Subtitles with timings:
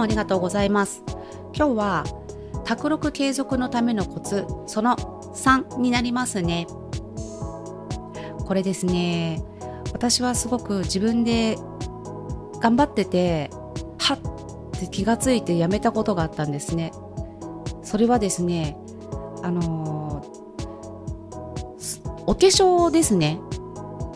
[0.00, 1.04] もありがとうございます。
[1.54, 2.04] 今日は
[2.64, 6.66] 卓録継続のためのコツその3になりますね。
[8.46, 9.42] これですね。
[9.92, 11.58] 私はすごく自分で
[12.60, 13.50] 頑張ってて
[13.98, 14.18] はっ
[14.78, 16.92] って気がついてやめたことがあったんですね。
[17.82, 18.78] それはですね
[19.42, 23.38] あのー、お化粧ですね。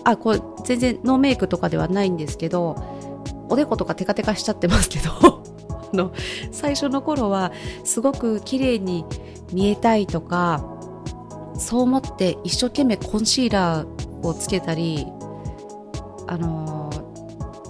[0.05, 2.77] あこれ全然ノーメイクとかではないんですけど
[3.51, 5.44] おでことかテカテカしちゃってますけど。
[5.95, 6.13] の
[6.53, 7.53] 最初の頃は
[7.85, 9.05] すごく綺麗に
[9.53, 10.65] 見えたいとか
[11.57, 15.07] そう思って一生懸命コンシーラーをつけたり
[16.27, 16.91] あの、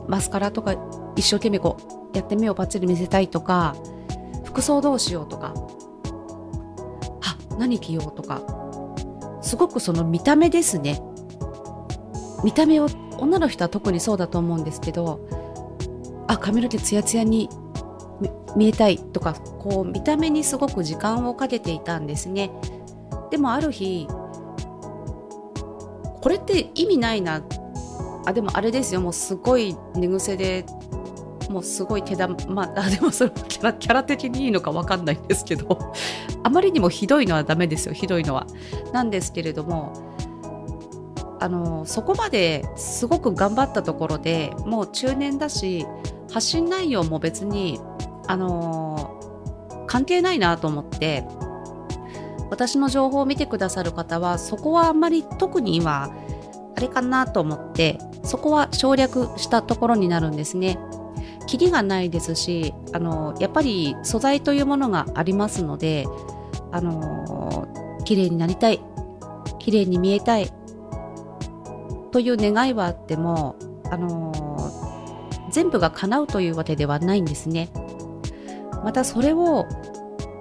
[0.08, 0.74] マスカラとか
[1.16, 1.76] 一生懸命こ
[2.12, 3.74] うやって目をパッチリ見せたいとか
[4.44, 5.54] 服装どうしようとか
[7.22, 8.42] あ何着ようとか
[9.42, 11.00] すごくその見た目ですね。
[12.44, 15.26] 見た目を女の人は特にそうだと思うんですけど
[16.28, 17.48] あ髪の毛ツヤツヤに
[18.56, 22.50] 見えたいとかこう見た目にすごく時間をかけていたんですね。
[23.30, 24.06] でもある日
[26.20, 27.42] これって意味ないな。
[28.26, 29.00] あでもあれですよ。
[29.00, 30.64] もうすごい寝癖で
[31.50, 35.78] もうすごい手玉まあでもそれキャラキャラ的にいいのか分かんないんですけど
[36.42, 37.94] あまりにもひどいのはダメですよ。
[37.94, 38.46] ひどいのは。
[38.92, 39.92] なんですけれども
[41.40, 45.86] あのそこまですごく頑張ったところでもう中年だし
[46.32, 47.78] 発信内容も別に
[48.26, 49.20] あの
[49.86, 51.24] 関係ないなと思って
[52.50, 56.14] 私の情報を見てくださる方はそこはあんまり特に今
[56.76, 60.78] あれかなと思ってそこは省略したところになるんですね。
[61.46, 66.06] キリがないですしあのやっぱり素材というものがありますので
[66.72, 67.68] あの
[68.04, 68.80] 綺麗になりたい
[69.58, 70.50] 綺麗に見えたい
[72.12, 73.56] という願いはあっても
[73.90, 74.32] あの
[75.50, 77.68] 全部が叶うというわけではないんですね。
[78.84, 79.66] またそれを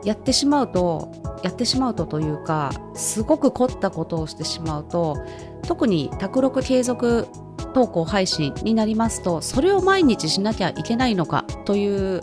[0.03, 1.11] やってしまうと
[1.43, 5.17] やってしまうとというかすごく凝ったことをしてしまうと
[5.65, 7.27] 特に卓録継続
[7.73, 12.21] 投稿配信になりますとそれを毎日しなきゃいけないのかという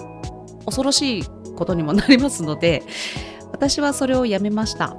[0.67, 1.25] 恐ろしい
[1.57, 2.83] ことにもなりますので
[3.51, 4.97] 私はそれをやめました。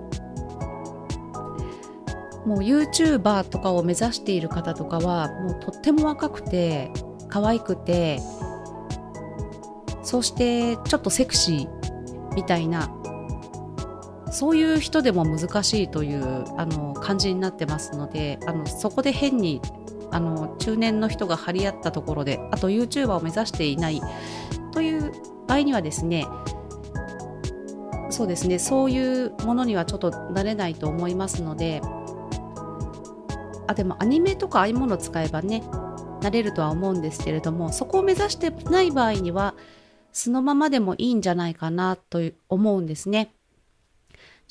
[2.45, 6.91] もう YouTuber とかを目指している方とかはもうとっても若くて
[7.27, 8.19] 可愛くて
[10.11, 12.93] そしてちょっとセクシーみたいな
[14.29, 19.61] そういう人でも難しいというあの感じになってますのであのそこで変に
[20.11, 24.01] あの中年の人が張り合ったところであと YouTuber を目指していない
[24.73, 25.13] という
[25.47, 26.27] 場合にはですね
[28.09, 31.81] そうですねそういうものにはちょっとなれないと思いますので
[33.65, 35.63] あでもアニメとかああいうものを使えばね
[36.21, 39.55] なれるとは思うんですけれどもそこを目指してない場合には
[40.13, 43.33] そのままでもいいんじゃないかなと思うんですね。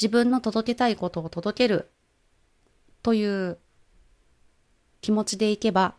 [0.00, 1.90] 自分の届けたいことを届ける
[3.02, 3.58] という
[5.00, 5.94] 気持ちでいけば、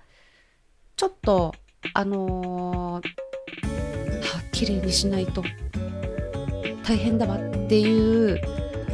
[0.95, 1.53] ちょっと、
[1.93, 5.43] あのー、は綺麗にしないと
[6.83, 8.41] 大変だわっていう、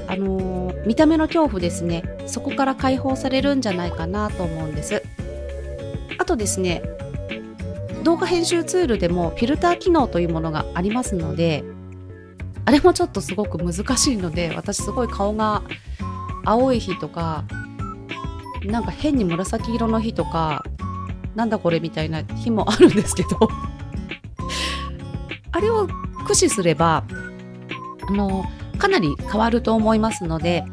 [0.07, 2.03] あのー、見た目の恐怖ですね。
[2.27, 5.03] そこから解放されるんじゃないかなと思うんです。
[6.17, 6.81] あとですね、
[8.07, 11.65] 動画編集ツールでもフィルター機能というものがありますので、
[12.63, 15.61] あれもちょっとすごく難しいので、私すごい顔が
[16.45, 17.43] 青い日とか、
[18.63, 20.63] なんか変に紫色の日とか
[21.35, 23.37] なんだこれみたいな日もあるんですけど
[25.51, 25.85] あれを
[26.19, 27.03] 駆使すれば
[28.07, 28.45] あの
[28.77, 30.63] かなり変わると思いますので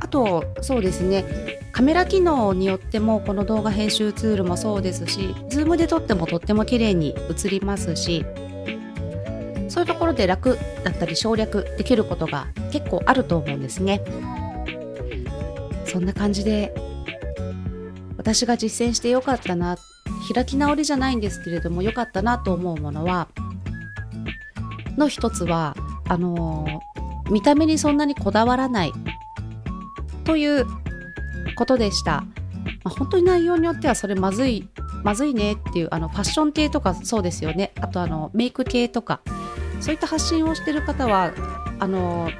[0.00, 1.26] あとそうですね
[1.74, 8.24] カメラ機能によってもこの動画編集ツールもそうですし Zoom で撮ってもとっても綺麗に映りますし
[9.68, 14.02] そういうところで楽だったり省略できることが結構あると思うんですね。
[15.84, 16.72] そんな感じで
[18.16, 19.76] 私が実践してよかったな
[20.32, 23.28] 開き直りじゃないんですけれどもよかったなと思うものは
[24.96, 25.76] の一つは
[26.08, 28.92] あのー、見た目にそんなにこだわらない
[30.24, 30.66] という
[31.54, 32.26] ことでした、ま
[32.84, 34.68] あ、本当に内容によってはそれまずい
[35.02, 37.72] まずいねっていうあのファッション系とかそうですよね。
[37.80, 39.20] あとあのメイク系とか。
[39.84, 41.34] そういった発信をしてる方は
[41.78, 42.30] あの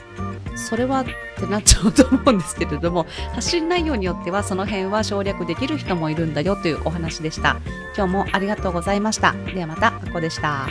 [0.56, 1.04] それはっ
[1.38, 7.60] てなっちゃうと思うんですけれども発信内容によってはその辺は省略できる人もいるんだよというお話でした。
[7.94, 9.32] 今日もありがとうございました。
[9.54, 10.68] ではまたあこでした。